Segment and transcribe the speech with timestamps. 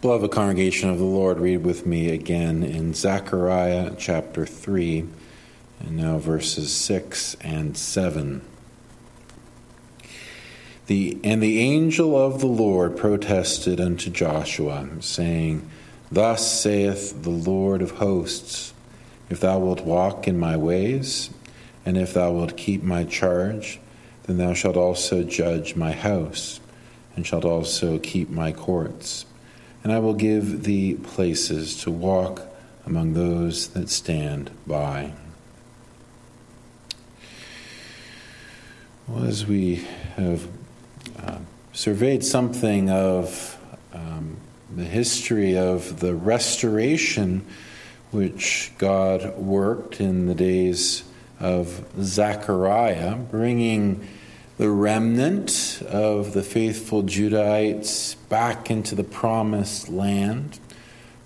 [0.00, 5.04] Beloved congregation of the Lord, read with me again in Zechariah chapter 3,
[5.80, 8.40] and now verses 6 and 7.
[10.86, 15.68] The, and the angel of the Lord protested unto Joshua, saying,
[16.12, 18.72] Thus saith the Lord of hosts,
[19.28, 21.30] If thou wilt walk in my ways,
[21.84, 23.80] and if thou wilt keep my charge,
[24.28, 26.60] then thou shalt also judge my house,
[27.16, 29.24] and shalt also keep my courts
[29.88, 32.42] and I will give thee places to walk
[32.84, 35.12] among those that stand by.
[39.06, 39.76] Well, as we
[40.16, 40.46] have
[41.24, 41.38] uh,
[41.72, 43.58] surveyed something of
[43.94, 44.36] um,
[44.76, 47.46] the history of the restoration
[48.10, 51.02] which God worked in the days
[51.40, 54.06] of Zechariah, bringing
[54.58, 60.58] the remnant of the faithful Judahites back into the promised land,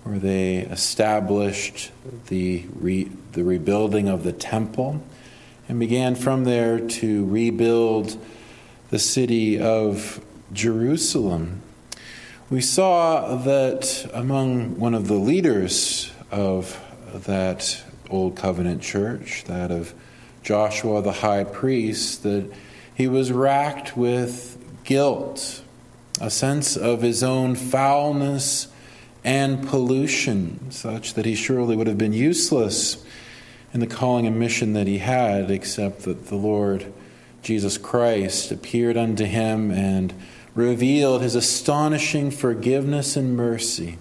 [0.03, 1.91] where they established
[2.27, 5.03] the, re, the rebuilding of the temple
[5.67, 8.15] and began from there to rebuild
[8.91, 11.63] the city of Jerusalem.
[12.51, 16.79] We saw that among one of the leaders of
[17.25, 17.81] that
[18.11, 19.95] Old Covenant church, that of
[20.43, 22.51] Joshua the high priest, that
[22.95, 25.61] he was racked with guilt,
[26.21, 28.67] a sense of his own foulness
[29.23, 33.03] and pollution, such that he surely would have been useless
[33.73, 36.91] in the calling and mission that he had, except that the Lord
[37.41, 40.13] Jesus Christ appeared unto him and
[40.55, 43.97] revealed his astonishing forgiveness and mercy,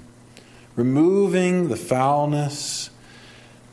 [0.77, 2.91] removing the foulness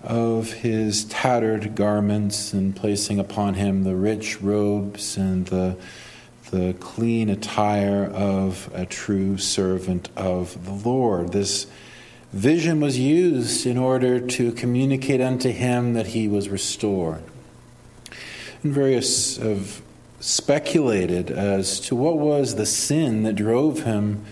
[0.03, 5.75] of his tattered garments and placing upon him the rich robes and the,
[6.51, 11.31] the clean attire of a true servant of the Lord.
[11.31, 11.67] This
[12.31, 17.23] vision was used in order to communicate unto him that he was restored.
[18.63, 19.81] And various have
[20.19, 24.25] speculated as to what was the sin that drove him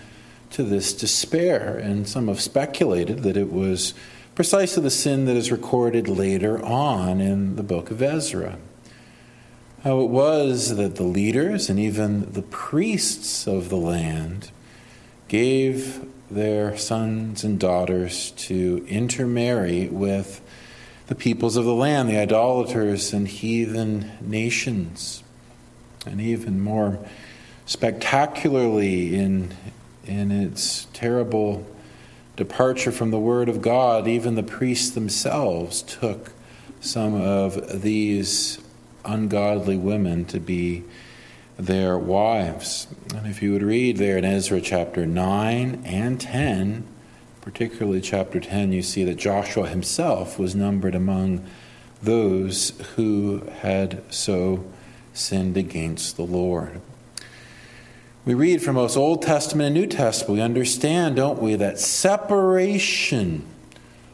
[0.50, 3.94] to this despair, and some have speculated that it was
[4.38, 8.56] precisely the sin that is recorded later on in the book of Ezra.
[9.82, 14.52] How it was that the leaders and even the priests of the land
[15.26, 20.40] gave their sons and daughters to intermarry with
[21.08, 25.24] the peoples of the land, the idolaters and heathen nations.
[26.06, 27.04] And even more
[27.66, 29.52] spectacularly in,
[30.06, 31.66] in its terrible
[32.38, 36.32] departure from the Word of God, even the priests themselves took
[36.80, 38.60] some of these
[39.04, 40.84] ungodly women to be
[41.58, 42.86] their wives.
[43.12, 46.86] And if you would read there in Ezra chapter 9 and 10,
[47.40, 51.44] particularly chapter 10, you see that Joshua himself was numbered among
[52.00, 54.64] those who had so
[55.12, 56.80] sinned against the Lord.
[58.24, 63.46] We read from both Old Testament and New Testament, we understand, don't we, that separation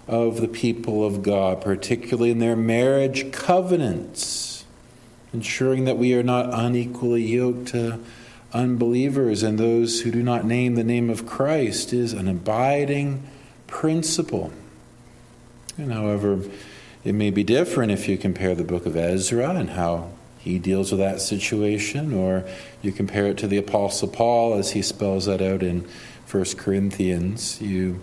[0.07, 4.65] of the people of God, particularly in their marriage covenants,
[5.33, 7.99] ensuring that we are not unequally yoked to
[8.53, 13.27] unbelievers and those who do not name the name of Christ, is an abiding
[13.67, 14.53] principle.
[15.77, 16.39] And however,
[17.03, 20.11] it may be different if you compare the book of Ezra and how
[20.45, 22.45] he deals with that situation, or
[22.83, 25.89] you compare it to the Apostle Paul as he spells that out in
[26.31, 27.63] 1 Corinthians.
[27.63, 28.01] You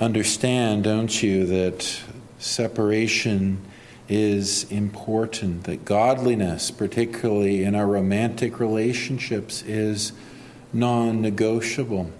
[0.00, 2.00] understand, don't you, that
[2.40, 3.64] separation
[4.08, 10.12] is important, that godliness, particularly in our romantic relationships, is
[10.72, 12.10] non negotiable.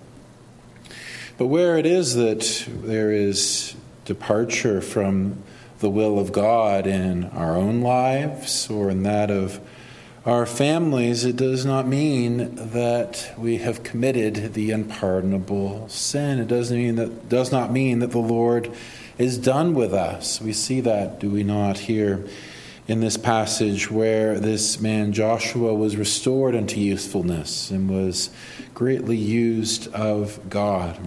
[1.36, 3.74] But where it is that there is
[4.04, 5.42] departure from
[5.84, 9.60] the will of God in our own lives or in that of
[10.24, 16.38] our families, it does not mean that we have committed the unpardonable sin.
[16.38, 18.72] It doesn't mean that does not mean that the Lord
[19.18, 20.40] is done with us.
[20.40, 22.26] We see that, do we not, here
[22.88, 28.30] in this passage where this man Joshua was restored unto usefulness and was
[28.72, 30.98] greatly used of God.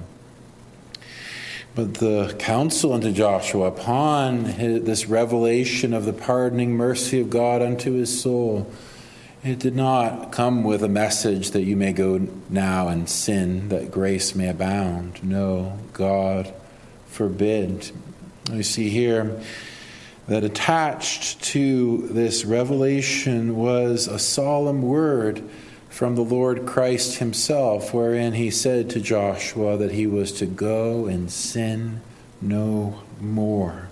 [1.77, 7.61] But the counsel unto Joshua upon his, this revelation of the pardoning mercy of God
[7.61, 8.67] unto his soul,
[9.43, 13.91] it did not come with a message that you may go now and sin, that
[13.91, 15.23] grace may abound.
[15.23, 16.51] No, God
[17.05, 17.91] forbid.
[18.51, 19.39] We see here
[20.27, 25.47] that attached to this revelation was a solemn word
[25.97, 31.07] from the Lord Christ Himself, wherein He said to Joshua that he was to go
[31.07, 32.01] and sin
[32.39, 33.89] no more.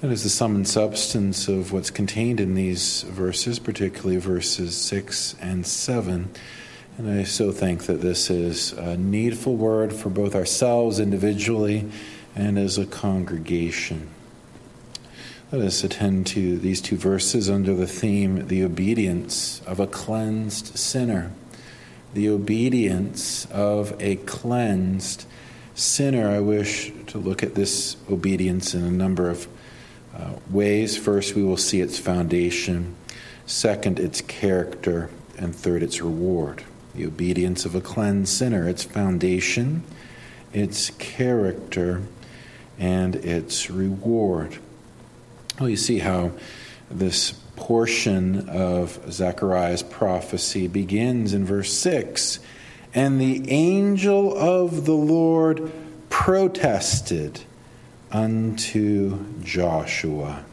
[0.00, 5.36] That is the sum and substance of what's contained in these verses, particularly verses 6
[5.40, 6.30] and 7.
[6.98, 11.88] And I so think that this is a needful word for both ourselves individually
[12.34, 14.08] and as a congregation.
[15.50, 20.76] Let us attend to these two verses under the theme the obedience of a cleansed
[20.76, 21.32] sinner.
[22.12, 25.24] The obedience of a cleansed
[25.74, 26.28] sinner.
[26.28, 29.48] I wish to look at this obedience in a number of
[30.14, 30.98] uh, ways.
[30.98, 32.94] First, we will see its foundation,
[33.46, 35.08] second, its character,
[35.38, 36.62] and third, its reward
[36.94, 39.82] the obedience of a cleansed sinner, its foundation,
[40.52, 42.02] its character,
[42.78, 44.58] and its reward.
[45.58, 46.30] Well, you see how
[46.88, 52.38] this portion of Zechariah's prophecy begins in verse 6
[52.94, 55.72] And the angel of the Lord
[56.10, 57.40] protested
[58.12, 60.44] unto Joshua.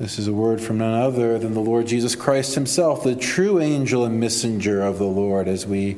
[0.00, 3.60] This is a word from none other than the Lord Jesus Christ Himself, the true
[3.60, 5.96] angel and messenger of the Lord, as we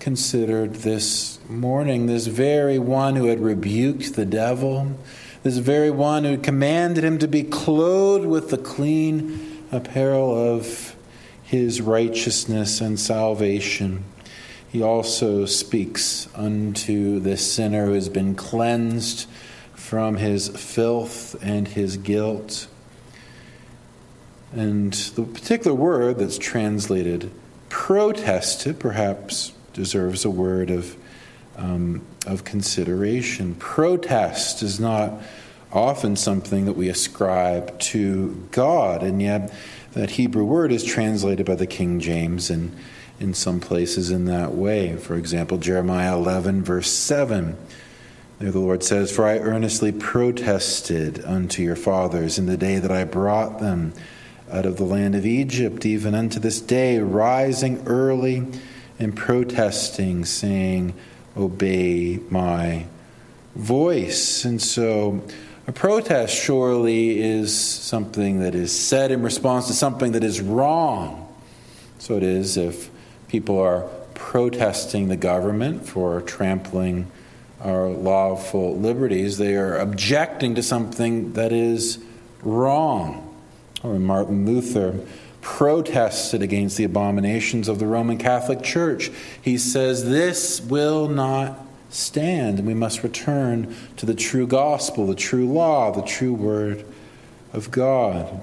[0.00, 4.98] considered this morning, this very one who had rebuked the devil,
[5.42, 10.94] this very one who commanded him to be clothed with the clean apparel of
[11.42, 14.04] his righteousness and salvation.
[14.68, 19.28] He also speaks unto this sinner who has been cleansed
[19.74, 22.68] from his filth and his guilt.
[24.52, 27.30] And the particular word that's translated
[27.68, 30.96] protested perhaps deserves a word of,
[31.62, 33.54] um, of consideration.
[33.54, 35.22] Protest is not
[35.72, 39.52] often something that we ascribe to God, and yet
[39.92, 42.76] that Hebrew word is translated by the King James and
[43.20, 44.96] in some places in that way.
[44.96, 47.56] For example, Jeremiah 11, verse 7.
[48.40, 52.90] There the Lord says, For I earnestly protested unto your fathers in the day that
[52.90, 53.94] I brought them
[54.50, 58.44] out of the land of Egypt, even unto this day, rising early
[58.98, 60.94] and protesting, saying,
[61.36, 62.86] Obey my
[63.54, 64.44] voice.
[64.44, 65.22] And so,
[65.66, 71.32] a protest surely is something that is said in response to something that is wrong.
[71.98, 72.90] So it is if
[73.28, 73.82] people are
[74.14, 77.10] protesting the government for trampling
[77.60, 81.98] our lawful liberties, they are objecting to something that is
[82.42, 83.32] wrong
[83.84, 84.98] or Martin Luther
[85.42, 89.10] protested against the abominations of the Roman Catholic Church.
[89.42, 91.58] He says, This will not
[91.90, 96.86] stand, and we must return to the true gospel, the true law, the true word
[97.52, 98.40] of God.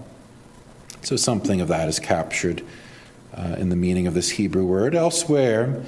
[1.02, 2.62] So, something of that is captured
[3.34, 4.94] uh, in the meaning of this Hebrew word.
[4.94, 5.84] Elsewhere,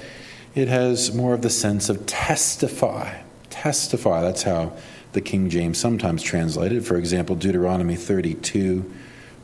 [0.56, 3.22] it has more of the sense of testify.
[3.50, 4.72] Testify, that's how
[5.12, 6.86] the King James sometimes translated.
[6.86, 8.90] For example, Deuteronomy 32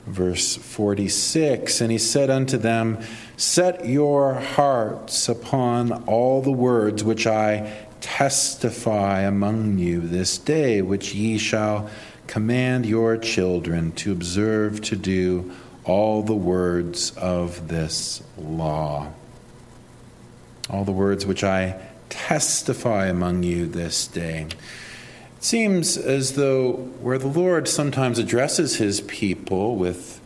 [0.08, 3.00] verse 46 And he said unto them,
[3.36, 11.14] Set your hearts upon all the words which I testify among you this day, which
[11.14, 11.90] ye shall
[12.26, 15.52] command your children to observe to do
[15.84, 19.12] all the words of this law.
[20.70, 24.48] All the words which I testify among you this day.
[25.38, 30.20] It seems as though where the Lord sometimes addresses his people with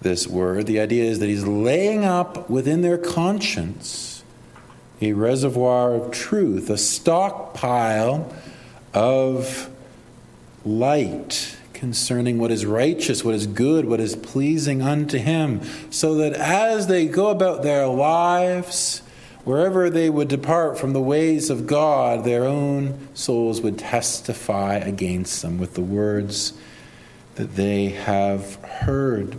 [0.00, 4.24] this word, the idea is that he's laying up within their conscience
[5.00, 8.34] a reservoir of truth, a stockpile
[8.92, 9.70] of
[10.64, 15.60] light concerning what is righteous, what is good, what is pleasing unto him,
[15.90, 19.02] so that as they go about their lives,
[19.44, 25.42] Wherever they would depart from the ways of God, their own souls would testify against
[25.42, 26.52] them with the words
[27.36, 29.36] that they have heard.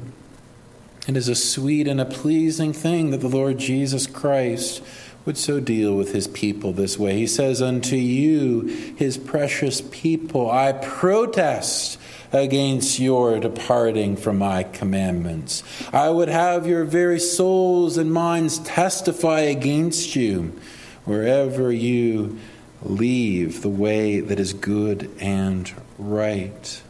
[1.08, 4.84] It is a sweet and a pleasing thing that the Lord Jesus Christ
[5.26, 7.16] would so deal with his people this way.
[7.16, 8.62] He says, Unto you,
[8.96, 12.00] his precious people, I protest
[12.32, 15.64] against your departing from my commandments.
[15.92, 20.54] I would have your very souls and minds testify against you
[21.06, 22.38] wherever you
[22.84, 26.82] leave the way that is good and right.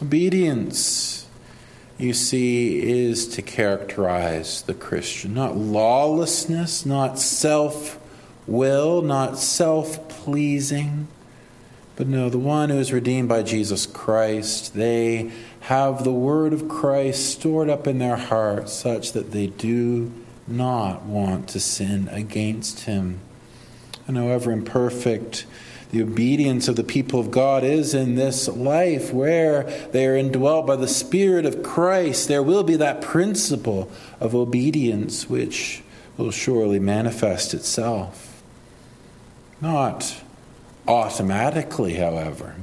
[0.00, 1.26] Obedience,
[1.98, 5.34] you see, is to characterize the Christian.
[5.34, 7.98] Not lawlessness, not self
[8.46, 11.08] will, not self pleasing
[11.96, 16.68] but no, the one who is redeemed by Jesus Christ, they have the word of
[16.68, 20.12] Christ stored up in their hearts such that they do
[20.46, 23.20] not want to sin against him.
[24.06, 25.46] And however imperfect
[25.90, 30.66] the obedience of the people of God is in this life where they are indwelt
[30.66, 35.82] by the Spirit of Christ, there will be that principle of obedience which
[36.16, 38.42] will surely manifest itself.
[39.60, 40.20] Not
[40.86, 42.56] automatically, however,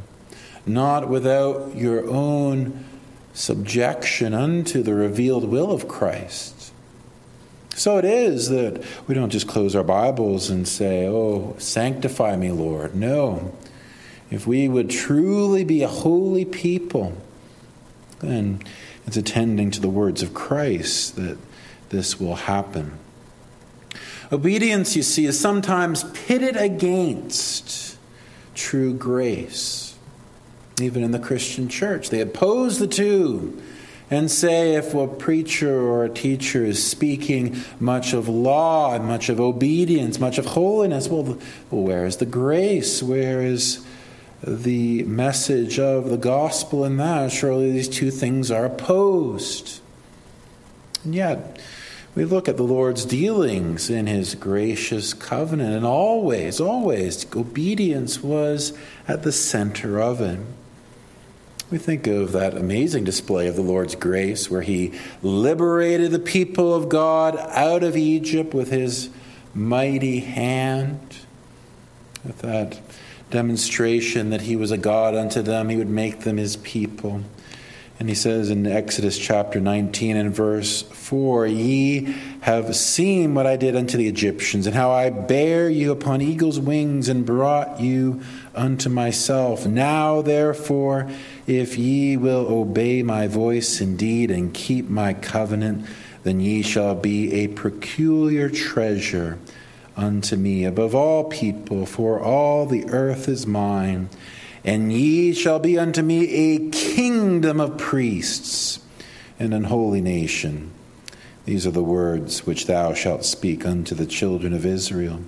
[0.66, 2.86] not without your own
[3.34, 6.72] subjection unto the revealed will of Christ.
[7.76, 12.52] So it is that we don't just close our Bibles and say, Oh, sanctify me,
[12.52, 12.94] Lord.
[12.96, 13.56] No.
[14.30, 17.18] If we would truly be a holy people,
[18.20, 18.62] then
[19.08, 21.38] it's attending to the words of Christ that
[21.90, 22.98] this will happen.
[24.32, 27.91] Obedience, you see, is sometimes pitted against
[28.56, 29.96] true grace.
[30.80, 33.62] Even in the Christian church, they oppose the two
[34.12, 39.30] and say if a preacher or a teacher is speaking much of law and much
[39.30, 41.40] of obedience, much of holiness, well,
[41.70, 43.02] where is the grace?
[43.02, 43.86] Where is
[44.44, 47.32] the message of the gospel in that?
[47.32, 49.80] Surely these two things are opposed.
[51.06, 51.58] And yet,
[52.14, 58.74] we look at the Lord's dealings in his gracious covenant, and always, always, obedience was
[59.08, 60.40] at the center of it.
[61.70, 64.92] We think of that amazing display of the Lord's grace where he
[65.22, 69.10] liberated the people of God out of Egypt with his
[69.54, 71.00] mighty hand,
[72.26, 72.82] with that
[73.30, 77.22] demonstration that he was a God unto them, he would make them his people.
[78.02, 83.58] And he says in Exodus chapter 19 and verse 4 Ye have seen what I
[83.58, 88.24] did unto the Egyptians, and how I bare you upon eagle's wings and brought you
[88.56, 89.68] unto myself.
[89.68, 91.12] Now, therefore,
[91.46, 95.86] if ye will obey my voice indeed and keep my covenant,
[96.24, 99.38] then ye shall be a peculiar treasure
[99.96, 104.10] unto me above all people, for all the earth is mine
[104.64, 108.80] and ye shall be unto me a kingdom of priests
[109.40, 110.72] and an holy nation.
[111.46, 115.22] These are the words which thou shalt speak unto the children of Israel.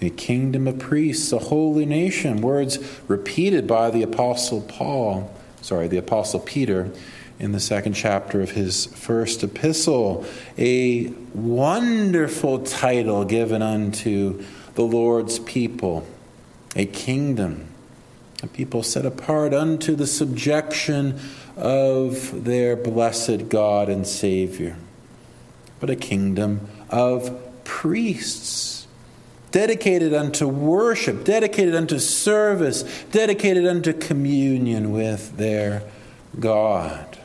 [0.00, 2.40] A kingdom of priests, a holy nation.
[2.40, 6.90] Words repeated by the Apostle Paul, sorry, the Apostle Peter
[7.38, 10.24] in the second chapter of his first epistle.
[10.56, 14.42] A wonderful title given unto
[14.74, 16.06] the Lord's people,
[16.74, 17.67] a kingdom
[18.42, 21.18] a people set apart unto the subjection
[21.56, 24.76] of their blessed God and Savior,
[25.80, 28.86] but a kingdom of priests,
[29.50, 35.82] dedicated unto worship, dedicated unto service, dedicated unto communion with their
[36.38, 37.18] God.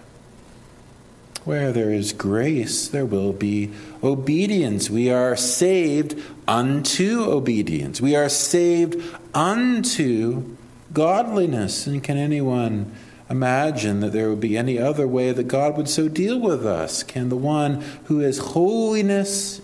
[1.44, 4.90] Where there is grace, there will be obedience.
[4.90, 8.00] We are saved unto obedience.
[8.00, 9.04] We are saved
[9.34, 10.53] unto
[10.94, 11.88] godliness.
[11.88, 12.94] And can anyone
[13.30, 17.04] imagine that there would be any other way that God would so deal with us?
[17.04, 19.62] Can the one who is holiness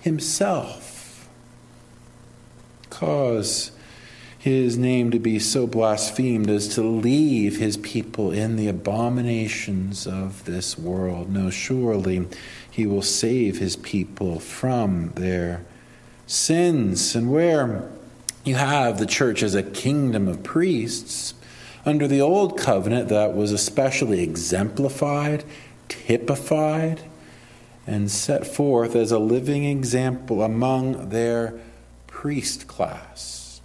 [0.00, 1.28] himself
[2.90, 3.70] cause
[4.38, 10.44] his name to be so blasphemed as to leave his people in the abominations of
[10.44, 11.30] this world?
[11.30, 12.26] No, surely
[12.70, 15.64] he will save his people from their
[16.26, 17.14] sins.
[17.14, 17.88] And where
[18.44, 21.34] you have the church as a kingdom of priests.
[21.86, 25.44] Under the old covenant, that was especially exemplified,
[25.88, 27.02] typified,
[27.86, 31.54] and set forth as a living example among their
[32.06, 33.60] priest class.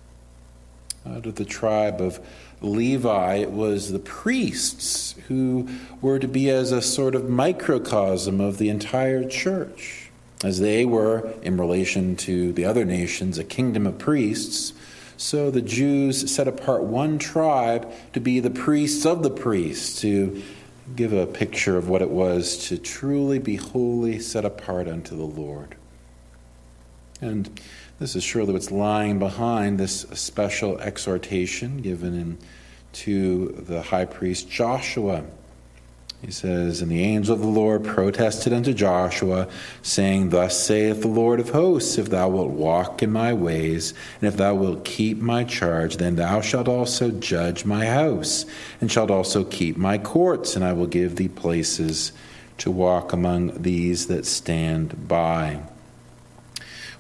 [1.06, 2.20] Out of the tribe of
[2.62, 5.68] Levi, it was the priests who
[6.02, 10.09] were to be as a sort of microcosm of the entire church
[10.44, 14.74] as they were, in relation to the other nations, a kingdom of priests.
[15.18, 20.42] So the Jews set apart one tribe to be the priests of the priests, to
[20.96, 25.24] give a picture of what it was to truly be wholly set apart unto the
[25.24, 25.76] Lord.
[27.22, 27.60] And
[28.00, 32.38] this is surely what's lying behind this special exhortation given in,
[32.92, 35.26] to the high priest Joshua.
[36.22, 39.48] He says, And the angel of the Lord protested unto Joshua,
[39.82, 44.28] saying, Thus saith the Lord of hosts, If thou wilt walk in my ways, and
[44.28, 48.46] if thou wilt keep my charge, then thou shalt also judge my house,
[48.82, 52.12] and shalt also keep my courts, and I will give thee places
[52.58, 55.62] to walk among these that stand by.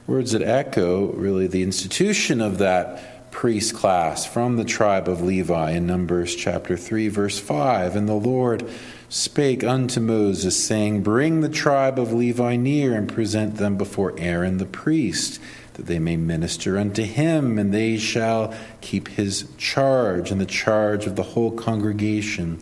[0.07, 5.71] Words that echo really the institution of that priest class from the tribe of Levi
[5.71, 7.95] in Numbers chapter 3, verse 5.
[7.95, 8.67] And the Lord
[9.09, 14.57] spake unto Moses, saying, Bring the tribe of Levi near and present them before Aaron
[14.57, 15.39] the priest,
[15.73, 21.07] that they may minister unto him, and they shall keep his charge and the charge
[21.07, 22.59] of the whole congregation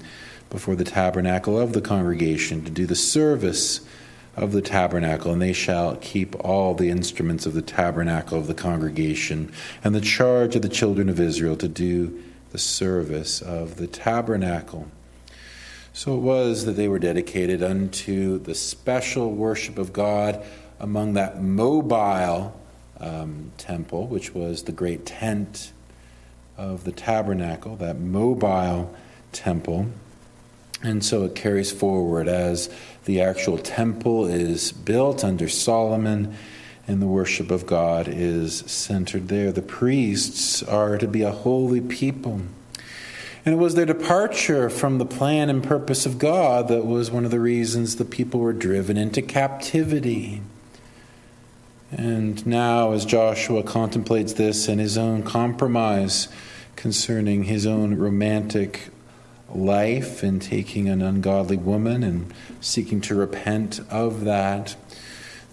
[0.49, 3.81] before the tabernacle of the congregation to do the service
[4.37, 8.53] of the tabernacle, and they shall keep all the instruments of the tabernacle of the
[8.53, 9.51] congregation,
[9.83, 14.89] and the charge of the children of Israel to do the service of the tabernacle.
[15.97, 20.45] So it was that they were dedicated unto the special worship of God
[20.79, 22.55] among that mobile
[22.99, 25.71] um, temple, which was the great tent
[26.55, 28.95] of the tabernacle, that mobile
[29.31, 29.87] temple.
[30.83, 32.69] And so it carries forward as
[33.05, 36.35] the actual temple is built under Solomon
[36.87, 39.51] and the worship of God is centered there.
[39.51, 42.43] The priests are to be a holy people.
[43.46, 47.25] And it was their departure from the plan and purpose of God that was one
[47.25, 50.41] of the reasons the people were driven into captivity.
[51.91, 56.27] And now, as Joshua contemplates this and his own compromise
[56.75, 58.89] concerning his own romantic
[59.50, 64.75] life and taking an ungodly woman and seeking to repent of that,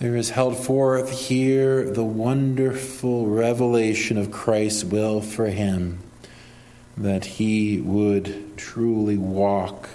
[0.00, 6.00] there is held forth here the wonderful revelation of Christ's will for him
[6.96, 9.88] that he would truly walk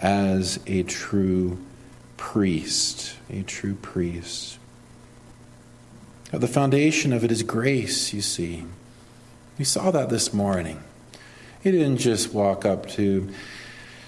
[0.00, 1.58] as a true
[2.16, 4.58] priest, a true priest.
[6.32, 8.64] The foundation of it is grace, you see.
[9.58, 10.82] We saw that this morning.
[11.62, 13.30] He didn't just walk up to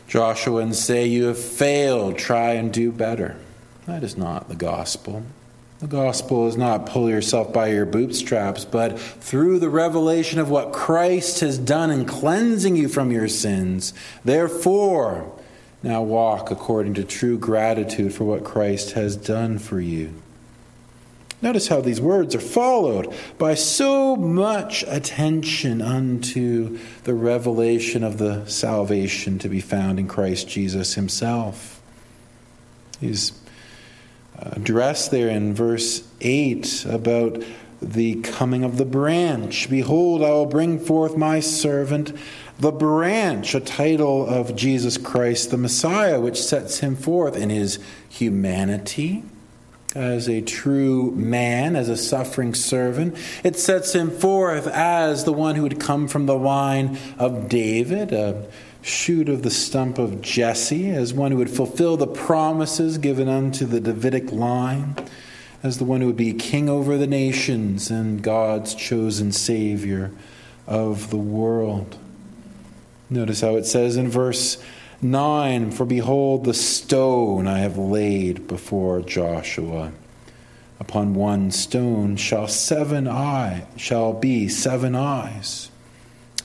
[0.08, 3.36] Joshua and say, You have failed, try and do better.
[3.86, 5.22] That is not the gospel.
[5.78, 10.72] The gospel is not pull yourself by your bootstraps, but through the revelation of what
[10.72, 13.92] Christ has done in cleansing you from your sins.
[14.24, 15.32] Therefore,
[15.82, 20.14] now walk according to true gratitude for what Christ has done for you.
[21.42, 28.46] Notice how these words are followed by so much attention unto the revelation of the
[28.46, 31.82] salvation to be found in Christ Jesus himself.
[32.98, 33.32] He's
[34.38, 37.42] addressed there in verse 8 about
[37.82, 39.68] the coming of the branch.
[39.68, 42.12] Behold, I will bring forth my servant,
[42.58, 47.78] the branch, a title of Jesus Christ, the Messiah, which sets him forth in his
[48.08, 49.24] humanity
[49.94, 53.16] as a true man, as a suffering servant.
[53.42, 58.12] It sets him forth as the one who would come from the line of David,
[58.12, 58.46] a
[58.86, 63.66] shoot of the stump of Jesse, as one who would fulfill the promises given unto
[63.66, 64.94] the Davidic line,
[65.60, 70.12] as the one who would be king over the nations and God's chosen Savior
[70.68, 71.98] of the world.
[73.10, 74.62] Notice how it says in verse
[75.02, 79.92] 9 For behold, the stone I have laid before Joshua.
[80.78, 85.70] Upon one stone shall seven eye shall be seven eyes.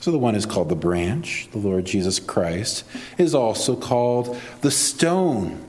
[0.02, 2.84] So the one is called the branch, the Lord Jesus Christ,
[3.18, 5.64] is also called the stone.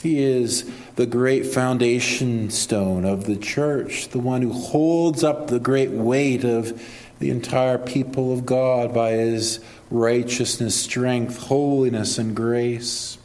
[0.00, 5.58] He is the great foundation stone of the church, the one who holds up the
[5.58, 6.80] great weight of
[7.18, 9.58] the entire people of God by his
[9.90, 13.18] righteousness, strength, holiness, and grace.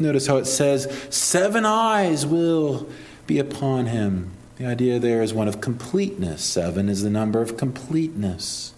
[0.00, 2.88] Notice how it says, Seven eyes will
[3.28, 4.32] be upon him.
[4.56, 6.42] The idea there is one of completeness.
[6.42, 8.73] Seven is the number of completeness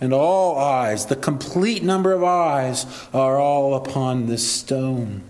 [0.00, 5.22] and all eyes, the complete number of eyes, are all upon this stone.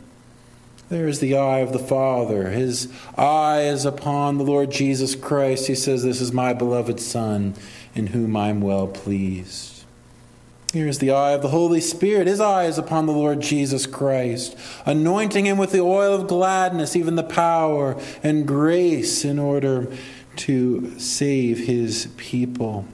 [0.89, 2.51] There is the eye of the Father.
[2.51, 5.67] His eye is upon the Lord Jesus Christ.
[5.67, 7.55] He says, This is my beloved Son,
[7.95, 9.75] in whom I am well pleased.
[10.75, 12.27] Here is the eye of the Holy Spirit.
[12.27, 16.97] His eye is upon the Lord Jesus Christ, anointing him with the oil of gladness,
[16.97, 19.87] even the power and grace in order
[20.37, 22.87] to save his people.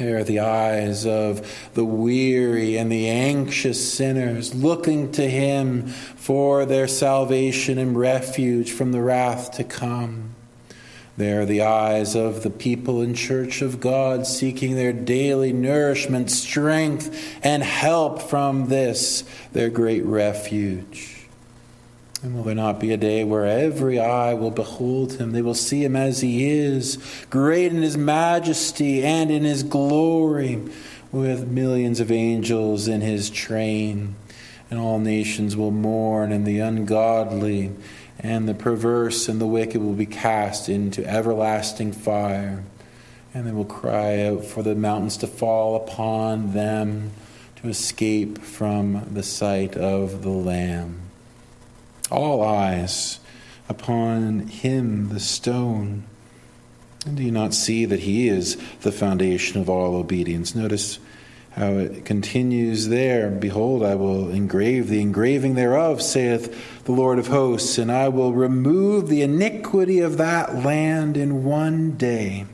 [0.00, 6.64] There are the eyes of the weary and the anxious sinners looking to Him for
[6.64, 10.34] their salvation and refuge from the wrath to come.
[11.18, 16.30] There are the eyes of the people in Church of God seeking their daily nourishment,
[16.30, 21.19] strength, and help from this, their great refuge.
[22.22, 25.32] And will there not be a day where every eye will behold him?
[25.32, 26.98] They will see him as he is,
[27.30, 30.62] great in his majesty and in his glory,
[31.12, 34.16] with millions of angels in his train.
[34.70, 37.72] And all nations will mourn, and the ungodly
[38.18, 42.62] and the perverse and the wicked will be cast into everlasting fire.
[43.32, 47.12] And they will cry out for the mountains to fall upon them
[47.56, 51.09] to escape from the sight of the Lamb.
[52.10, 53.20] All eyes
[53.68, 56.04] upon him, the stone.
[57.06, 60.54] And do you not see that he is the foundation of all obedience?
[60.54, 60.98] Notice
[61.52, 63.30] how it continues there.
[63.30, 68.32] Behold, I will engrave the engraving thereof, saith the Lord of hosts, and I will
[68.32, 72.46] remove the iniquity of that land in one day.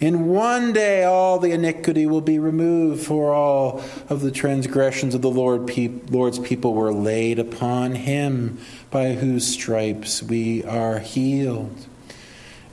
[0.00, 5.22] In one day, all the iniquity will be removed, for all of the transgressions of
[5.22, 8.58] the Lord pe- Lord's people were laid upon him,
[8.92, 11.86] by whose stripes we are healed.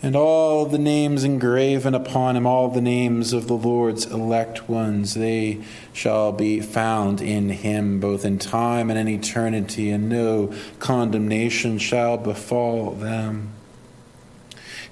[0.03, 5.15] And all the names engraven upon him, all the names of the Lord's elect ones,
[5.15, 11.79] they shall be found in him, both in time and in eternity, and no condemnation
[11.79, 13.54] shall befall them.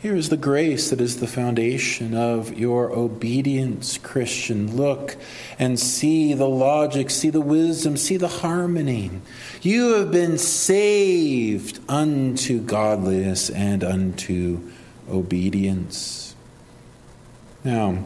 [0.04, 4.76] Here is the grace that is the foundation of your obedience, Christian.
[4.76, 5.16] Look
[5.58, 9.12] and see the logic, see the wisdom, see the harmony.
[9.62, 14.70] You have been saved unto godliness and unto
[15.10, 16.36] obedience.
[17.64, 18.06] Now,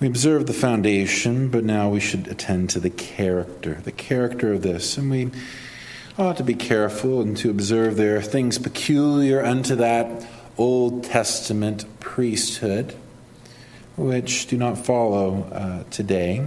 [0.00, 4.62] we observe the foundation, but now we should attend to the character, the character of
[4.62, 4.96] this.
[4.96, 5.30] And we
[6.16, 11.84] ought to be careful and to observe there are things peculiar unto that Old Testament
[12.00, 12.94] priesthood,
[13.96, 16.46] which do not follow uh, today.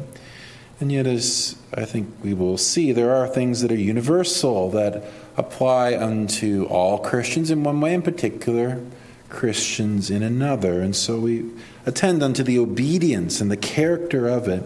[0.80, 5.04] And yet, as I think we will see, there are things that are universal that
[5.36, 8.82] apply unto all Christians in one way, in particular,
[9.30, 10.82] Christians in another.
[10.82, 11.50] And so we
[11.86, 14.64] attend unto the obedience and the character of it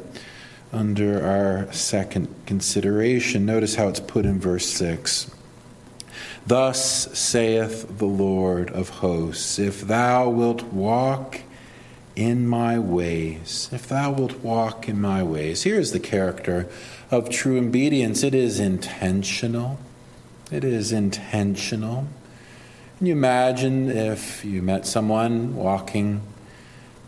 [0.74, 3.46] under our second consideration.
[3.46, 5.32] Notice how it's put in verse 6.
[6.46, 11.42] Thus saith the Lord of hosts, if thou wilt walk
[12.16, 15.64] in my ways, if thou wilt walk in my ways.
[15.64, 16.68] Here's the character
[17.10, 19.80] of true obedience it is intentional.
[20.52, 22.08] It is intentional.
[22.98, 26.22] Can you imagine if you met someone walking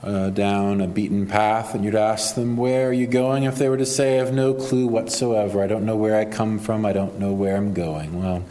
[0.02, 3.43] uh, down a beaten path and you'd ask them, Where are you going?
[3.43, 6.26] If they were to say, I have no clue whatsoever, I don't know where I
[6.26, 8.22] come from, I don't know where I'm going.
[8.22, 8.43] Well,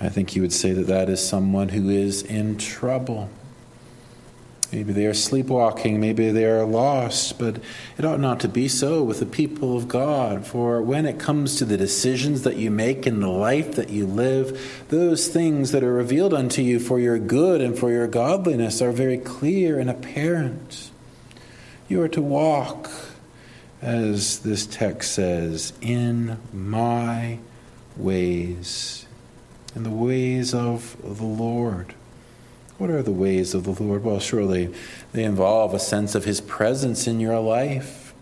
[0.00, 3.30] I think you would say that that is someone who is in trouble.
[4.72, 7.60] Maybe they are sleepwalking, maybe they are lost, but
[7.96, 10.44] it ought not to be so with the people of God.
[10.44, 14.06] For when it comes to the decisions that you make in the life that you
[14.06, 18.82] live, those things that are revealed unto you for your good and for your godliness
[18.82, 20.90] are very clear and apparent.
[21.88, 22.90] You are to walk,
[23.80, 27.38] as this text says, in my
[27.96, 29.05] ways
[29.76, 31.94] in the ways of the Lord.
[32.78, 34.02] What are the ways of the Lord?
[34.02, 34.74] Well, surely
[35.12, 38.14] they involve a sense of His presence in your life.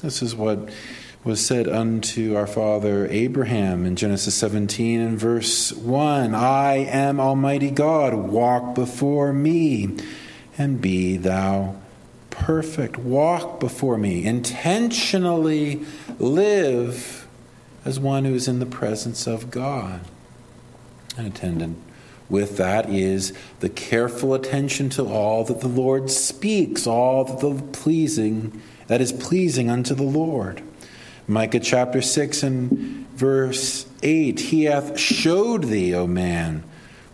[0.00, 0.70] This is what
[1.24, 7.70] was said unto our father Abraham in Genesis 17 and verse 1 I am Almighty
[7.70, 9.96] God, walk before me
[10.56, 11.76] and be thou
[12.30, 12.96] perfect.
[12.96, 14.24] Walk before me.
[14.24, 15.84] Intentionally
[16.18, 17.26] live
[17.84, 20.00] as one who is in the presence of God
[21.18, 21.78] attendant
[22.28, 27.62] with that is the careful attention to all that the Lord speaks, all that the
[27.72, 30.62] pleasing that is pleasing unto the Lord.
[31.28, 36.64] Micah chapter 6 and verse 8 He hath showed thee, O man,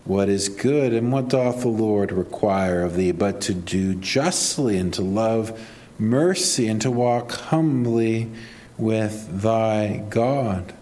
[0.05, 4.77] what is good, and what doth the Lord require of thee, but to do justly,
[4.77, 5.59] and to love
[5.99, 8.31] mercy, and to walk humbly
[8.77, 10.73] with thy God.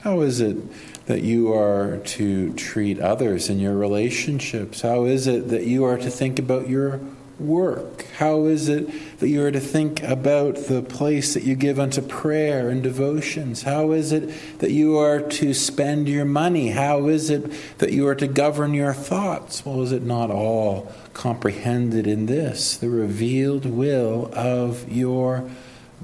[0.00, 0.56] How is it
[1.06, 4.82] that you are to treat others in your relationships?
[4.82, 7.00] How is it that you are to think about your
[7.38, 8.06] work?
[8.18, 12.00] How is it that you are to think about the place that you give unto
[12.00, 13.62] prayer and devotions?
[13.62, 16.70] How is it that you are to spend your money?
[16.70, 19.64] How is it that you are to govern your thoughts?
[19.66, 25.50] Well, is it not all comprehended in this, the revealed will of your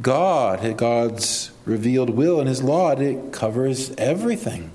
[0.02, 0.76] God?
[0.76, 4.72] God's revealed will and His law, it covers everything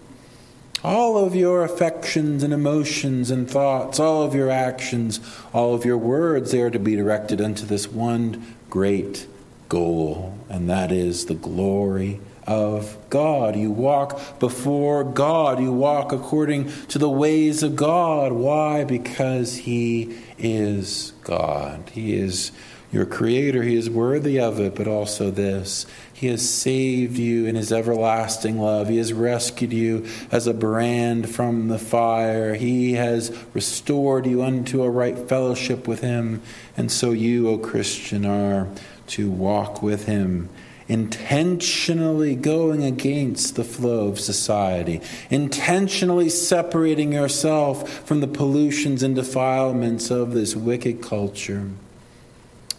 [0.83, 5.19] all of your affections and emotions and thoughts, all of your actions,
[5.53, 9.27] all of your words, they are to be directed unto this one great
[9.69, 13.55] goal, and that is the glory of God.
[13.55, 15.59] You walk before God.
[15.59, 18.33] You walk according to the ways of God.
[18.33, 18.83] Why?
[18.83, 21.89] Because He is God.
[21.93, 22.51] He is
[22.93, 23.63] your Creator.
[23.63, 25.85] He is worthy of it, but also this
[26.23, 28.87] he has saved you in His everlasting love.
[28.87, 32.53] He has rescued you as a brand from the fire.
[32.55, 36.41] He has restored you unto a right fellowship with Him.
[36.77, 38.69] And so you, O Christian, are
[39.07, 40.47] to walk with Him
[40.87, 50.09] intentionally going against the flow of society, intentionally separating yourself from the pollutions and defilements
[50.09, 51.69] of this wicked culture,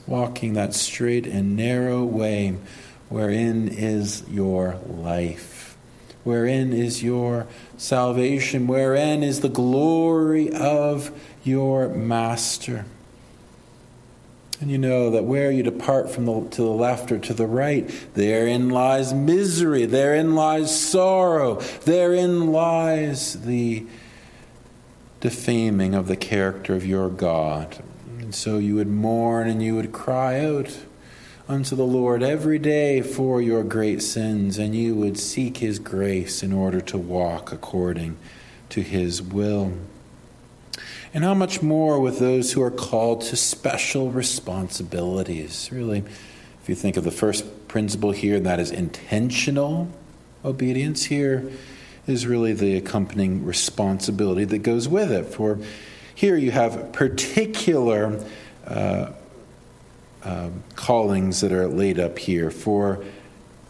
[0.07, 2.57] walking that straight and narrow way
[3.09, 5.77] wherein is your life,
[6.25, 11.11] wherein is your salvation, wherein is the glory of
[11.45, 12.85] your Master.
[14.61, 17.47] And you know that where you depart from the, to the left or to the
[17.47, 23.85] right, therein lies misery, therein lies sorrow, therein lies the
[25.21, 27.83] defaming of the character of your God.
[28.35, 30.77] And so you would mourn and you would cry out
[31.49, 36.42] unto the Lord every day for your great sins, and you would seek his grace
[36.42, 38.16] in order to walk according
[38.70, 39.75] to his will.
[41.14, 45.68] And how much more with those who are called to special responsibilities?
[45.70, 45.99] Really,
[46.61, 49.92] if you think of the first principle here, that is intentional
[50.44, 51.53] obedience, here
[52.09, 55.27] is really the accompanying responsibility that goes with it.
[55.27, 55.61] For
[56.14, 58.24] here you have particular
[58.66, 59.12] uh,
[60.22, 63.05] uh, callings that are laid up here for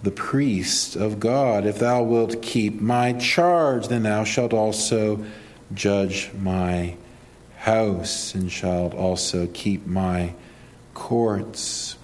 [0.03, 1.67] the priest of God.
[1.67, 5.25] If thou wilt keep my charge, then thou shalt also
[5.73, 6.97] judge my
[7.57, 10.35] house and shalt also keep my
[10.93, 11.97] courts.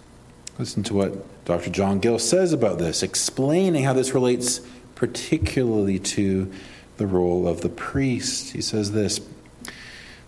[0.58, 1.70] Listen to what Dr.
[1.70, 4.60] John Gill says about this, explaining how this relates
[4.94, 6.50] particularly to
[6.96, 8.52] the role of the priest.
[8.52, 9.20] He says this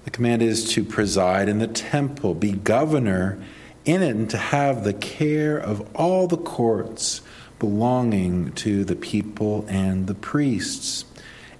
[0.04, 3.38] The command is to preside in the temple, be governor
[3.84, 7.20] in it, and to have the care of all the courts
[7.58, 11.04] belonging to the people and the priests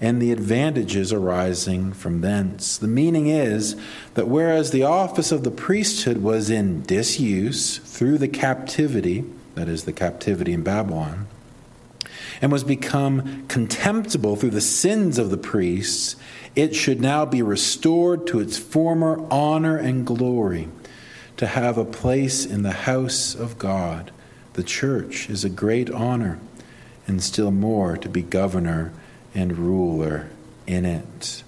[0.03, 2.77] and the advantages arising from thence.
[2.77, 3.77] The meaning is
[4.15, 9.25] that whereas the office of the priesthood was in disuse through the captivity,
[9.55, 11.29] that is, the captivity in Babylon,
[12.41, 16.17] and was become contemptible through the sins of the priests,
[16.55, 20.69] it should now be restored to its former honor and glory,
[21.37, 24.11] to have a place in the house of God.
[24.53, 26.39] The church is a great honor,
[27.07, 28.93] and still more to be governor
[29.35, 30.29] and ruler
[30.67, 31.43] in it.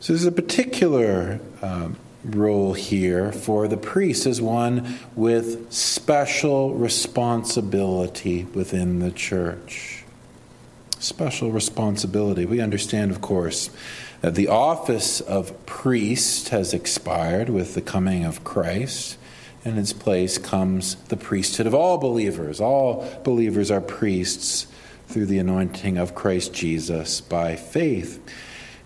[0.00, 1.88] So there's a particular uh,
[2.24, 9.97] role here for the priest as one with special responsibility within the church.
[11.00, 12.44] Special responsibility.
[12.44, 13.70] We understand, of course,
[14.20, 19.16] that the office of priest has expired with the coming of Christ.
[19.64, 22.60] In its place comes the priesthood of all believers.
[22.60, 24.66] All believers are priests
[25.06, 28.20] through the anointing of Christ Jesus by faith.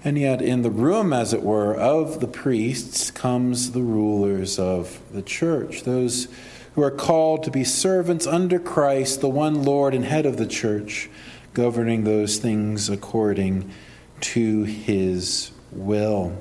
[0.05, 5.01] And yet, in the room, as it were, of the priests comes the rulers of
[5.13, 6.29] the church, those
[6.75, 10.47] who are called to be servants under Christ, the one Lord and head of the
[10.47, 11.09] church,
[11.55, 13.71] governing those things according
[14.21, 16.37] to his will.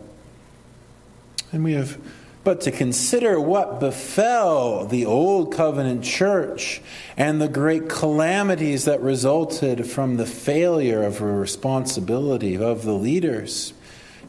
[1.51, 1.97] And we have
[2.43, 6.81] but to consider what befell the Old Covenant church
[7.15, 13.73] and the great calamities that resulted from the failure of responsibility of the leaders,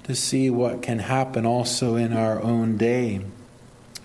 [0.02, 3.20] to see what can happen also in our own day.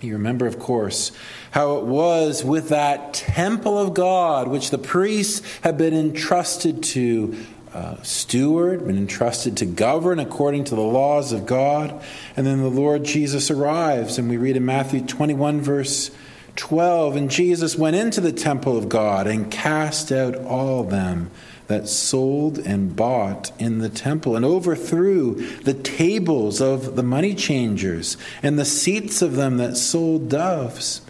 [0.00, 1.10] You remember, of course,
[1.50, 7.36] how it was with that temple of God, which the priests had been entrusted to
[7.74, 12.00] uh, steward, been entrusted to govern according to the laws of God.
[12.36, 16.12] And then the Lord Jesus arrives, and we read in Matthew 21, verse
[16.54, 21.30] 12 And Jesus went into the temple of God and cast out all them
[21.68, 28.16] that sold and bought in the temple, and overthrew the tables of the money changers
[28.42, 31.02] and the seats of them that sold doves,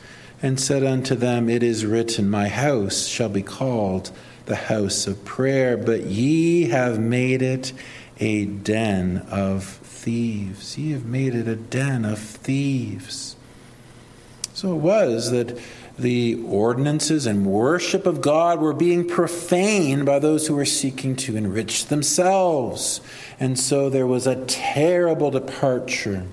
[0.42, 4.10] and said unto them, It is written, My house shall be called
[4.46, 7.72] the house of prayer, but ye have made it
[8.20, 10.78] a den of thieves.
[10.78, 13.36] Ye have made it a den of thieves.
[14.54, 15.56] So it was that
[15.98, 21.36] the ordinances and worship of God were being profaned by those who were seeking to
[21.36, 23.00] enrich themselves.
[23.40, 26.26] And so there was a terrible departure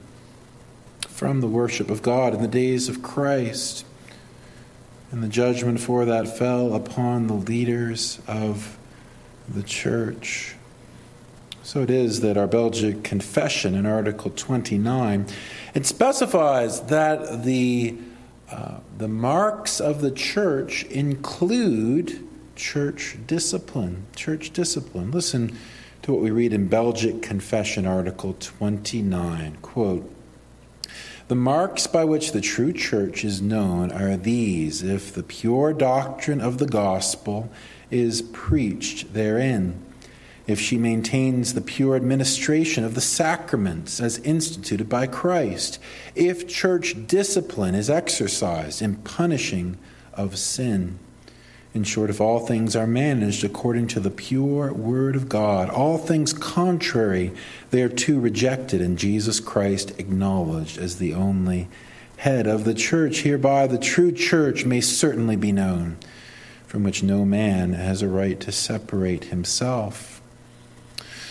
[1.08, 3.86] from the worship of God in the days of Christ.
[5.12, 8.78] And the judgment for that fell upon the leaders of
[9.48, 10.56] the church.
[11.64, 15.26] So it is that our Belgic confession in Article 29
[15.74, 17.98] it specifies that the
[18.50, 24.06] uh, the marks of the church include church discipline.
[24.16, 25.12] Church discipline.
[25.12, 25.58] Listen
[26.04, 29.58] to what we read in Belgic Confession, Article 29.
[29.62, 30.14] Quote
[31.28, 36.42] The marks by which the true church is known are these if the pure doctrine
[36.42, 37.50] of the gospel
[37.90, 39.85] is preached therein,
[40.48, 45.80] if she maintains the pure administration of the sacraments as instituted by Christ,
[46.14, 49.78] if church discipline is exercised in punishing
[50.14, 51.00] of sin.
[51.74, 55.98] In short, if all things are managed according to the pure word of God, all
[55.98, 57.34] things contrary
[57.72, 61.68] thereto rejected, and Jesus Christ acknowledged as the only
[62.18, 65.98] head of the church, hereby the true church may certainly be known,
[66.66, 70.15] from which no man has a right to separate himself.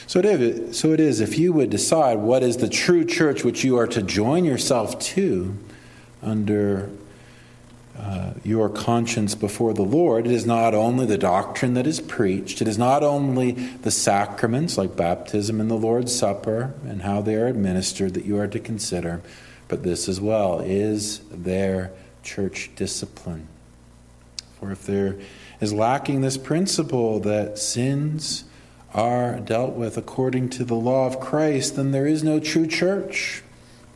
[0.07, 3.43] So it, is, so it is, if you would decide what is the true church
[3.43, 5.57] which you are to join yourself to
[6.23, 6.91] under
[7.99, 12.61] uh, your conscience before the Lord, it is not only the doctrine that is preached,
[12.61, 17.37] it is not only the sacraments like baptism and the Lord's Supper and how they
[17.37, 19.23] are administered that you are to consider,
[19.69, 23.49] but this as well is their church discipline.
[24.59, 25.17] For if there
[25.61, 28.45] is lacking this principle that sins
[28.95, 33.43] are dealt with according to the law of Christ, then there is no true church.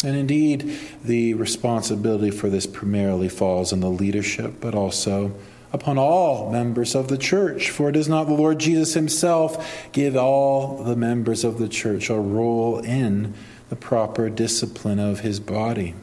[0.04, 5.34] And indeed, the responsibility for this primarily falls on the leadership, but also
[5.72, 7.70] upon all members of the church.
[7.70, 12.14] For does not the Lord Jesus himself give all the members of the church a
[12.14, 13.34] role in
[13.68, 15.94] the proper discipline of his body?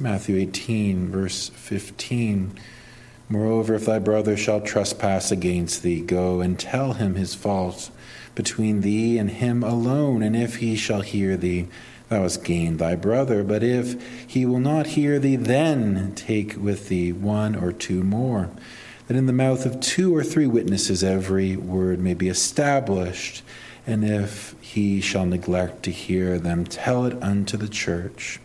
[0.00, 2.58] Matthew 18, verse 15.
[3.30, 7.90] Moreover, if thy brother shall trespass against thee, go and tell him his fault
[8.34, 10.22] between thee and him alone.
[10.22, 11.68] And if he shall hear thee,
[12.08, 13.44] thou hast gained thy brother.
[13.44, 18.50] But if he will not hear thee, then take with thee one or two more,
[19.08, 23.42] that in the mouth of two or three witnesses every word may be established.
[23.86, 28.38] And if he shall neglect to hear them, tell it unto the church.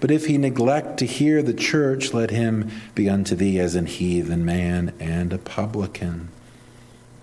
[0.00, 3.86] But if he neglect to hear the church, let him be unto thee as an
[3.86, 6.28] heathen man and a publican.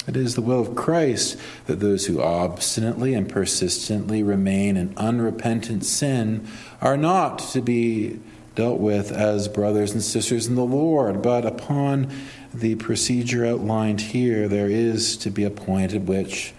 [0.08, 5.84] It is the will of Christ that those who obstinately and persistently remain in unrepentant
[5.84, 6.48] sin
[6.82, 8.20] are not to be
[8.54, 12.12] dealt with as brothers and sisters in the Lord, but upon
[12.54, 16.54] the procedure outlined here, there is to be a point at which,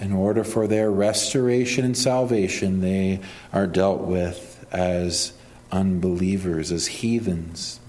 [0.00, 3.20] in order for their restoration and salvation, they
[3.52, 5.32] are dealt with as
[5.76, 7.80] unbelievers, as heathens.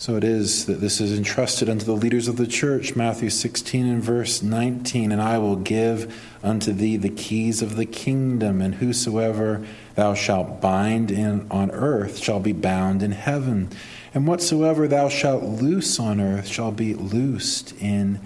[0.00, 3.84] So it is that this is entrusted unto the leaders of the church, Matthew 16
[3.84, 5.10] and verse 19.
[5.10, 10.60] And I will give unto thee the keys of the kingdom, and whosoever thou shalt
[10.60, 13.70] bind in on earth shall be bound in heaven,
[14.14, 18.20] and whatsoever thou shalt loose on earth shall be loosed in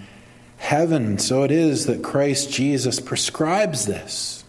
[0.57, 1.17] heaven.
[1.17, 4.42] So it is that Christ Jesus prescribes this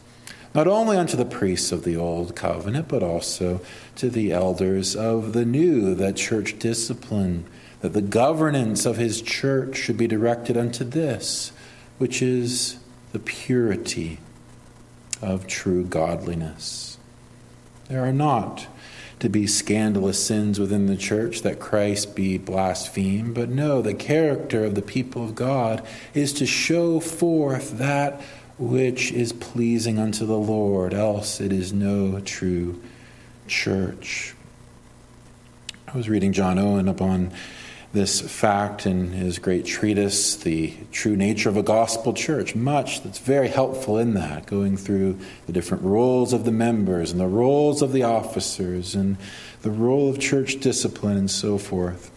[0.54, 3.60] not only unto the priests of the old covenant, but also
[3.96, 7.44] to the elders of the new, that church discipline,
[7.80, 11.52] that the governance of his church should be directed unto this,
[11.98, 12.78] which is
[13.12, 14.18] the purity
[15.20, 16.98] of true godliness.
[17.88, 18.66] There are not
[19.20, 24.64] to be scandalous sins within the church, that Christ be blasphemed, but no, the character
[24.64, 28.20] of the people of God is to show forth that
[28.58, 32.80] which is pleasing unto the Lord, else it is no true
[33.46, 34.34] church.
[35.92, 37.32] I was reading John Owen upon
[37.92, 42.56] this fact in his great treatise, The True Nature of a Gospel Church.
[42.56, 47.20] Much that's very helpful in that, going through the different roles of the members and
[47.20, 49.16] the roles of the officers and
[49.62, 52.10] the role of church discipline and so forth.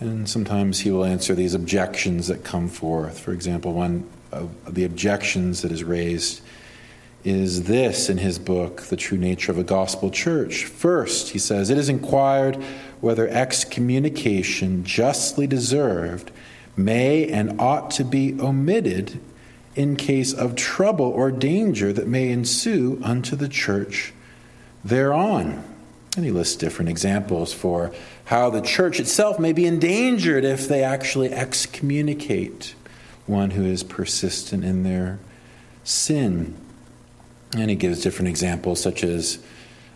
[0.00, 3.18] And sometimes he will answer these objections that come forth.
[3.18, 6.40] For example, one of the objections that is raised
[7.24, 10.64] is this in his book, The True Nature of a Gospel Church.
[10.64, 12.62] First, he says, it is inquired
[13.00, 16.30] whether excommunication justly deserved
[16.76, 19.20] may and ought to be omitted
[19.74, 24.12] in case of trouble or danger that may ensue unto the church
[24.84, 25.64] thereon.
[26.16, 27.92] And he lists different examples for
[28.26, 32.74] how the church itself may be endangered if they actually excommunicate
[33.26, 35.18] one who is persistent in their
[35.84, 36.56] sin.
[37.56, 39.38] And he gives different examples, such as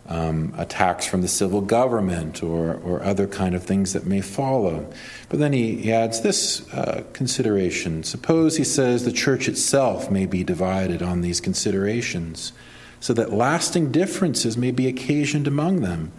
[0.09, 4.91] um, attacks from the civil government or, or other kind of things that may follow.
[5.29, 8.03] But then he, he adds this uh, consideration.
[8.05, 12.53] Suppose, he says, the church itself may be divided on these considerations,
[13.01, 16.13] so that lasting differences may be occasioned among them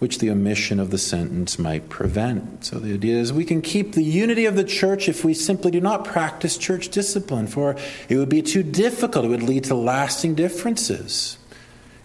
[0.00, 2.64] which the omission of the sentence might prevent.
[2.64, 5.70] So the idea is we can keep the unity of the church if we simply
[5.70, 7.76] do not practice church discipline, for
[8.08, 9.26] it would be too difficult.
[9.26, 11.36] It would lead to lasting differences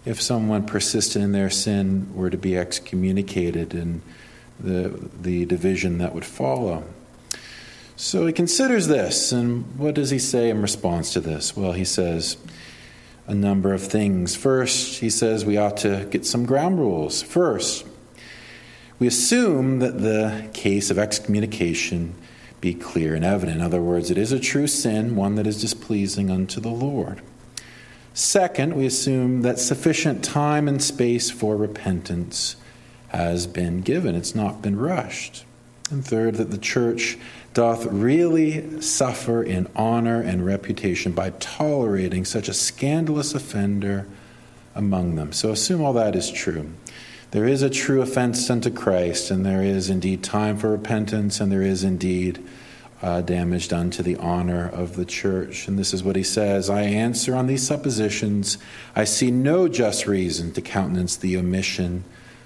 [0.04, 4.02] if someone persisted in their sin were to be excommunicated and
[4.60, 6.84] the, the division that would follow.
[7.96, 11.56] So he considers this, and what does he say in response to this?
[11.56, 12.36] Well, he says
[13.28, 14.36] a number of things.
[14.36, 17.22] First, he says we ought to get some ground rules.
[17.22, 17.86] First,
[19.00, 22.16] we assume that the case of excommunication
[22.62, 23.58] be clear and evident.
[23.58, 27.22] In other words, it is a true sin, one that is displeasing unto the Lord.
[28.14, 32.56] Second, we assume that sufficient time and space for repentance
[33.10, 35.46] has been given, it's not been rushed.
[35.92, 37.18] And third, that the church
[37.54, 44.08] doth really suffer in honor and reputation by tolerating such a scandalous offender
[44.74, 45.32] among them.
[45.32, 46.72] So assume all that is true.
[47.32, 51.52] There is a true offense unto Christ, and there is indeed time for repentance, and
[51.52, 52.44] there is indeed
[53.02, 55.68] uh, damage done to the honor of the church.
[55.68, 58.58] And this is what he says I answer on these suppositions.
[58.96, 62.04] I see no just reason to countenance the omission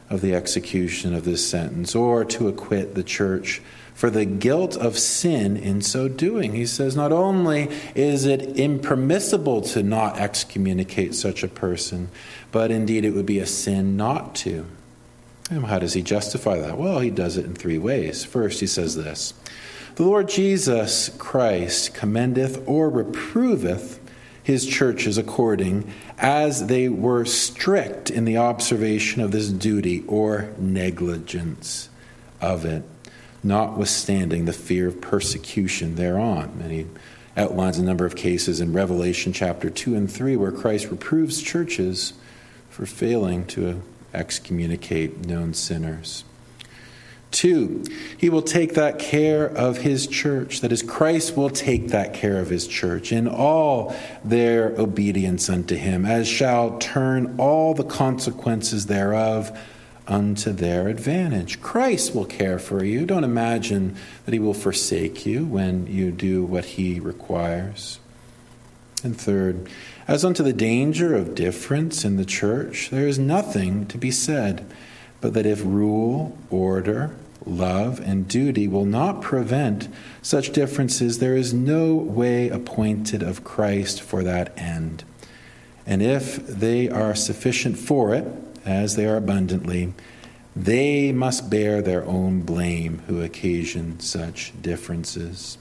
[0.09, 3.61] of the execution of this sentence or to acquit the church
[3.93, 6.53] for the guilt of sin in so doing.
[6.53, 12.09] He says, not only is it impermissible to not excommunicate such a person,
[12.51, 14.65] but indeed it would be a sin not to.
[15.49, 16.77] And how does he justify that?
[16.77, 18.23] Well, he does it in three ways.
[18.23, 19.33] First, he says this
[19.95, 23.98] The Lord Jesus Christ commendeth or reproveth
[24.49, 25.87] his churches according
[26.17, 31.87] as they were strict in the observation of this duty or negligence
[32.41, 32.83] of it
[33.43, 36.59] notwithstanding the fear of persecution thereon.
[36.63, 36.87] And he
[37.37, 42.13] outlines a number of cases in Revelation chapter 2 and 3 where Christ reproves churches
[42.71, 43.83] for failing to
[44.15, 46.23] excommunicate known sinners.
[47.31, 47.83] Two,
[48.17, 50.61] he will take that care of his church.
[50.61, 55.75] That is, Christ will take that care of his church in all their obedience unto
[55.75, 59.57] him, as shall turn all the consequences thereof
[60.07, 61.61] unto their advantage.
[61.61, 63.05] Christ will care for you.
[63.05, 67.99] Don't imagine that he will forsake you when you do what he requires.
[69.03, 69.69] And third,
[70.07, 74.65] as unto the danger of difference in the church, there is nothing to be said,
[75.21, 77.15] but that if rule, order,
[77.45, 79.87] love, and duty will not prevent
[80.21, 85.03] such differences, there is no way appointed of Christ for that end.
[85.85, 88.25] And if they are sufficient for it,
[88.65, 89.93] as they are abundantly,
[90.55, 95.57] they must bear their own blame who occasion such differences.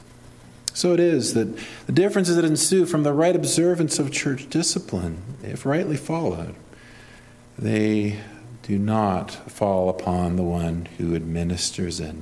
[0.75, 5.23] So it is that the differences that ensue from the right observance of church discipline,
[5.43, 6.55] if rightly followed,
[7.59, 8.21] they
[8.69, 12.15] do not fall upon the one who administers it.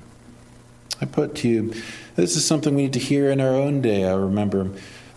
[1.01, 1.75] I put to you,
[2.15, 4.05] this is something we need to hear in our own day.
[4.05, 4.71] I remember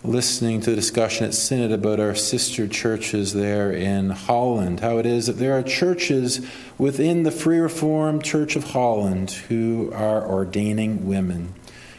[0.04, 5.06] listening to the discussion at Synod about our sister churches there in Holland, how it
[5.06, 6.44] is that there are churches
[6.80, 11.54] within the Free Reformed Church of Holland who are ordaining women.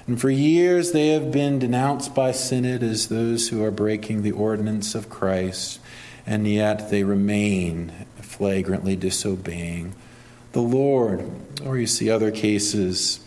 [0.09, 4.33] And for years they have been denounced by Synod as those who are breaking the
[4.33, 5.79] ordinance of Christ,
[6.27, 7.93] and yet they remain
[8.41, 9.95] flagrantly disobeying
[10.53, 11.31] the Lord.
[11.63, 13.21] Or you see other cases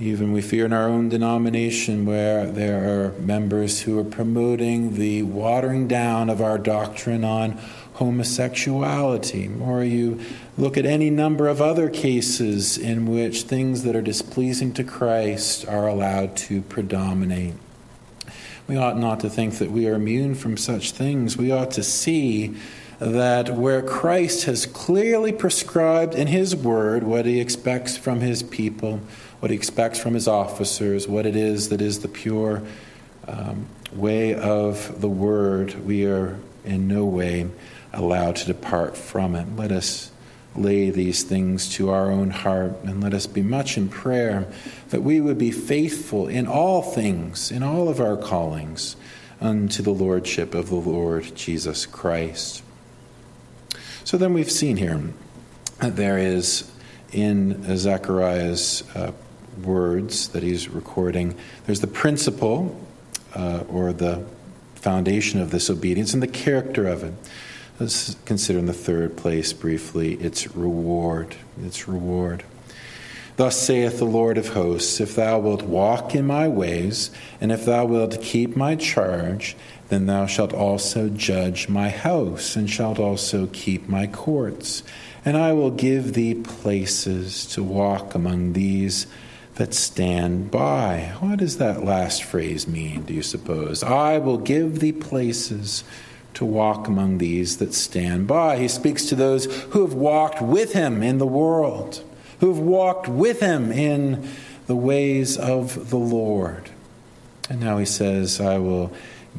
[0.00, 5.22] even we fear in our own denomination where there are members who are promoting the
[5.22, 7.52] watering down of our doctrine on
[7.94, 9.48] homosexuality.
[9.60, 10.20] Or you
[10.58, 15.64] look at any number of other cases in which things that are displeasing to Christ
[15.68, 17.54] are allowed to predominate.
[18.66, 21.38] We ought not to think that we are immune from such things.
[21.38, 22.56] We ought to see
[22.98, 29.00] that where Christ has clearly prescribed in His Word what He expects from His people,
[29.40, 32.62] what he expects from his officers, what it is that is the pure
[33.28, 35.74] um, way of the word.
[35.86, 37.48] We are in no way
[37.92, 39.46] allowed to depart from it.
[39.56, 40.10] Let us
[40.54, 44.46] lay these things to our own heart and let us be much in prayer
[44.88, 48.96] that we would be faithful in all things, in all of our callings,
[49.38, 52.62] unto the Lordship of the Lord Jesus Christ.
[54.06, 55.02] So then we've seen here
[55.80, 56.70] that there is
[57.10, 59.10] in Zechariah's uh,
[59.64, 61.34] words that he's recording.
[61.64, 62.80] There's the principle
[63.34, 64.24] uh, or the
[64.76, 67.14] foundation of this obedience and the character of it.
[67.80, 71.34] Let's consider in the third place briefly its reward.
[71.60, 72.44] Its reward.
[73.34, 77.64] Thus saith the Lord of hosts If thou wilt walk in my ways, and if
[77.64, 79.56] thou wilt keep my charge,
[79.88, 84.82] then thou shalt also judge my house, and shalt also keep my courts.
[85.24, 89.06] And I will give thee places to walk among these
[89.56, 91.12] that stand by.
[91.20, 93.82] What does that last phrase mean, do you suppose?
[93.82, 95.82] I will give thee places
[96.34, 98.58] to walk among these that stand by.
[98.58, 102.04] He speaks to those who have walked with him in the world,
[102.40, 104.28] who have walked with him in
[104.66, 106.68] the ways of the Lord.
[107.48, 108.92] And now he says, I will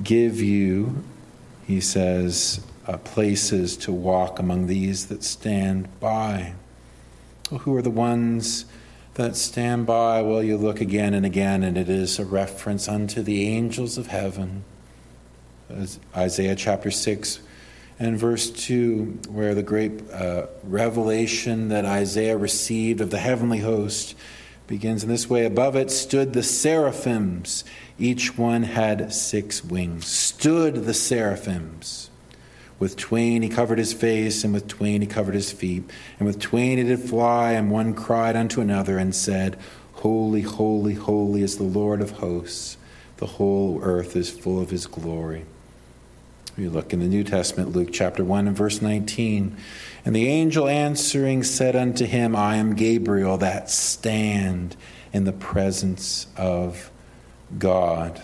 [0.04, 1.04] give you,
[1.66, 6.54] he says, uh, places to walk among these that stand by.
[7.52, 8.66] Well, who are the ones
[9.16, 10.22] that stand by?
[10.22, 14.08] Well, you look again and again, and it is a reference unto the angels of
[14.08, 14.64] heaven
[15.70, 17.40] As Isaiah chapter 6
[18.00, 24.16] and verse 2, where the great uh, revelation that Isaiah received of the heavenly host
[24.68, 27.64] begins in this way Above it stood the seraphims,
[27.98, 30.06] each one had six wings.
[30.06, 32.10] Stood the seraphims.
[32.80, 35.90] With twain he covered his face, and with twain he covered his feet,
[36.20, 39.58] and with twain he did fly, and one cried unto another and said,
[39.94, 42.78] Holy, holy, holy is the Lord of hosts.
[43.18, 45.46] The whole earth is full of his glory.
[46.58, 49.56] We look in the New Testament, Luke chapter 1 and verse 19.
[50.04, 54.76] And the angel answering said unto him, I am Gabriel that stand
[55.14, 56.90] in the presence of
[57.60, 58.20] God.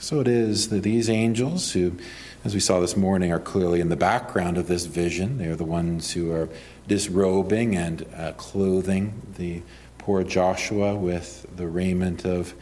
[0.00, 1.96] So it is that these angels, who,
[2.44, 5.56] as we saw this morning, are clearly in the background of this vision, they are
[5.56, 6.50] the ones who are
[6.88, 9.62] disrobing and uh, clothing the
[9.96, 12.52] poor Joshua with the raiment of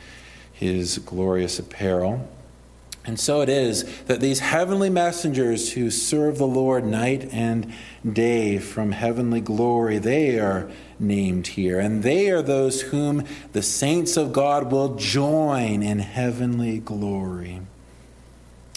[0.52, 2.28] his glorious apparel.
[3.10, 7.74] And so it is that these heavenly messengers who serve the Lord night and
[8.08, 11.80] day from heavenly glory, they are named here.
[11.80, 17.62] And they are those whom the saints of God will join in heavenly glory.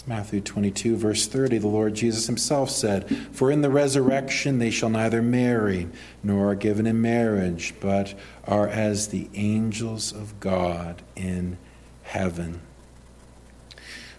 [0.04, 4.90] Matthew 22, verse 30, the Lord Jesus himself said, For in the resurrection they shall
[4.90, 5.86] neither marry
[6.24, 8.14] nor are given in marriage, but
[8.48, 11.56] are as the angels of God in
[12.02, 12.62] heaven.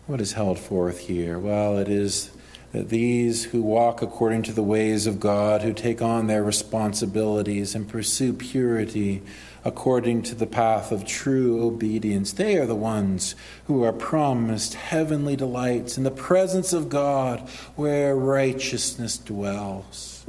[0.08, 1.40] What is held forth here?
[1.40, 2.30] Well, it is
[2.74, 7.74] that these who walk according to the ways of God, who take on their responsibilities
[7.74, 9.24] and pursue purity
[9.64, 13.34] according to the path of true obedience, they are the ones
[13.66, 17.40] who are promised heavenly delights in the presence of God
[17.76, 20.24] where righteousness dwells.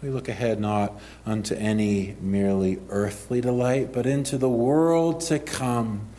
[0.00, 6.11] We look ahead not unto any merely earthly delight, but into the world to come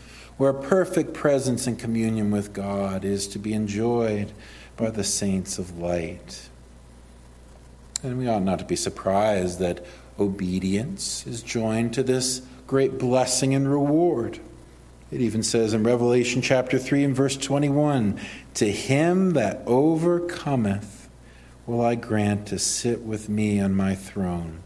[0.43, 4.29] where perfect presence and communion with God is to be enjoyed
[4.75, 6.49] by the saints of light.
[8.03, 9.85] And we ought not to be surprised that
[10.19, 14.41] obedience is joined to this great blessing and reward.
[15.11, 18.19] It even says in Revelation chapter 3 and verse 21
[18.55, 21.07] To him that overcometh
[21.65, 24.59] will I grant to sit with me on my throne,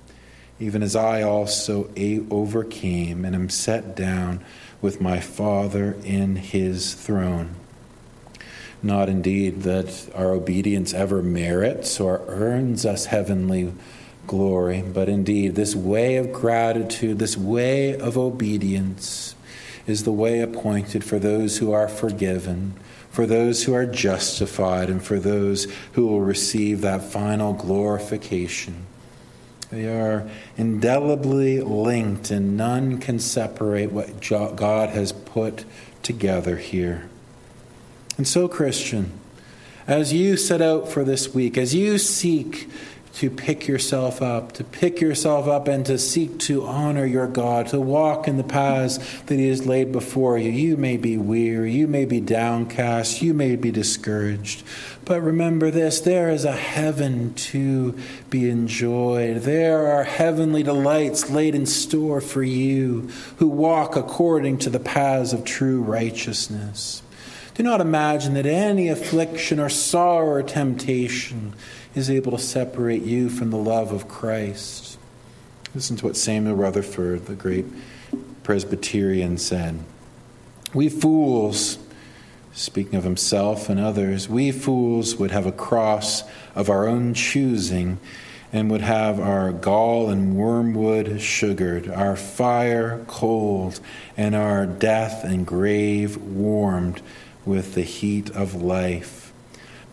[0.60, 1.92] even as I also
[2.32, 4.44] overcame and am set down
[4.82, 7.56] with my Father in his throne.
[8.84, 13.74] Not indeed that our obedience ever merits or earns us heavenly
[14.28, 19.36] glory, but indeed this way of gratitude, this way of obedience,
[19.88, 22.74] is the way appointed for those who are forgiven,
[23.10, 28.87] for those who are justified, and for those who will receive that final glorification.
[29.70, 35.66] They are indelibly linked, and none can separate what God has put
[36.04, 37.10] together here.
[38.18, 39.12] And so, Christian,
[39.86, 42.70] as you set out for this week, as you seek
[43.18, 47.66] to pick yourself up, to pick yourself up and to seek to honor your God,
[47.70, 50.52] to walk in the paths that He has laid before you.
[50.52, 54.62] You may be weary, you may be downcast, you may be discouraged.
[55.04, 57.98] But remember this there is a heaven to
[58.30, 59.38] be enjoyed.
[59.38, 65.34] There are heavenly delights laid in store for you who walk according to the paths
[65.34, 67.02] of true righteousness.
[67.56, 71.56] Do not imagine that any affliction or sorrow or temptation
[71.96, 74.98] is able to separate you from the love of Christ.
[75.74, 77.66] Listen to what Samuel Rutherford, the great
[78.44, 79.80] Presbyterian, said.
[80.74, 81.78] We fools,
[82.54, 86.24] speaking of himself and others, we fools would have a cross
[86.56, 88.00] of our own choosing
[88.54, 93.80] and would have our gall and wormwood sugared, our fire cold,
[94.16, 97.02] and our death and grave warmed
[97.46, 99.17] with the heat of life.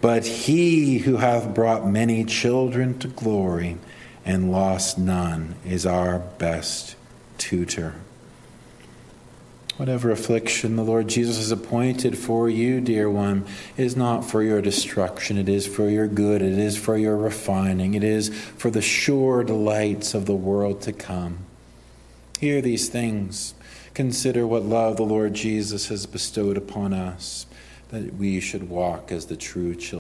[0.04, 3.78] But he who hath brought many children to glory
[4.22, 6.94] and lost none is our best
[7.38, 7.94] tutor.
[9.78, 13.46] Whatever affliction the Lord Jesus has appointed for you, dear one,
[13.78, 15.38] is not for your destruction.
[15.38, 16.42] It is for your good.
[16.42, 17.94] It is for your refining.
[17.94, 21.38] It is for the sure delights of the world to come.
[22.40, 23.54] Hear these things.
[23.94, 27.46] Consider what love the Lord Jesus has bestowed upon us
[27.94, 29.92] that we should walk as the true children.